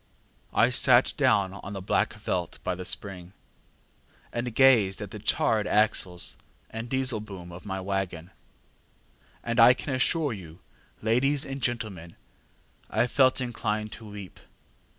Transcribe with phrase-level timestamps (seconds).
[0.51, 3.33] ŌĆ£I sat down on the black veldt by the spring,
[4.33, 6.37] and gazed at the charred axles
[6.71, 8.31] and disselboom of my waggon,
[9.43, 10.57] and I can assure you,
[11.03, 12.15] ladies and gentlemen,
[12.89, 14.39] I felt inclined to weep.